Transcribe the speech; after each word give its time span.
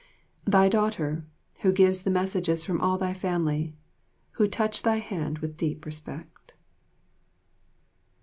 Thy 0.45 0.67
daughter, 0.67 1.27
who 1.59 1.71
gives 1.71 2.01
the 2.01 2.09
messages 2.09 2.65
from 2.65 2.81
all 2.81 2.97
thy 2.97 3.13
family, 3.13 3.75
who 4.31 4.47
touch 4.47 4.81
thy 4.81 4.97
hand 4.97 5.37
with 5.37 5.55
deep 5.55 5.85
respect. 5.85 6.53